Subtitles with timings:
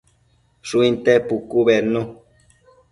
[0.67, 2.01] Shuinte pucu bednu